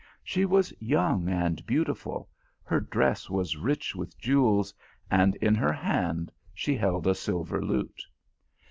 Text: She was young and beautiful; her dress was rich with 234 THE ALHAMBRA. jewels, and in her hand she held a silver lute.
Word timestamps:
She 0.23 0.45
was 0.45 0.73
young 0.79 1.29
and 1.29 1.63
beautiful; 1.67 2.27
her 2.63 2.79
dress 2.79 3.29
was 3.29 3.55
rich 3.55 3.95
with 3.95 4.17
234 4.17 4.17
THE 4.17 4.25
ALHAMBRA. 5.15 5.29
jewels, 5.37 5.37
and 5.39 5.47
in 5.47 5.53
her 5.61 5.71
hand 5.73 6.31
she 6.55 6.75
held 6.75 7.05
a 7.05 7.13
silver 7.13 7.63
lute. 7.63 8.01